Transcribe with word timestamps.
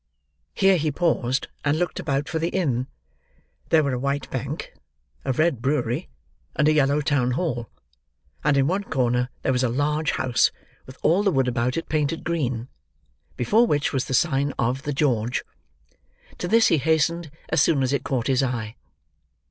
Here 0.55 0.77
he 0.77 0.91
paused, 0.91 1.47
and 1.63 1.77
looked 1.77 1.99
about 1.99 2.27
for 2.27 2.39
the 2.39 2.49
inn. 2.49 2.87
There 3.69 3.83
were 3.83 3.93
a 3.93 3.99
white 3.99 4.27
bank, 4.31 4.73
and 5.23 5.35
a 5.35 5.37
red 5.37 5.61
brewery, 5.61 6.09
and 6.55 6.67
a 6.67 6.73
yellow 6.73 7.01
town 7.01 7.33
hall; 7.37 7.69
and 8.43 8.57
in 8.57 8.65
one 8.65 8.83
corner 8.85 9.29
there 9.43 9.53
was 9.53 9.61
a 9.63 9.69
large 9.69 10.13
house, 10.13 10.49
with 10.87 10.97
all 11.03 11.21
the 11.21 11.29
wood 11.31 11.47
about 11.47 11.77
it 11.77 11.87
painted 11.87 12.23
green: 12.23 12.67
before 13.37 13.67
which 13.67 13.93
was 13.93 14.05
the 14.05 14.15
sign 14.15 14.55
of 14.57 14.81
"The 14.81 14.93
George." 14.93 15.43
To 16.39 16.47
this 16.47 16.69
he 16.69 16.79
hastened, 16.79 17.29
as 17.49 17.61
soon 17.61 17.83
as 17.83 17.93
it 17.93 18.03
caught 18.03 18.25
his 18.25 18.41
eye. 18.41 18.77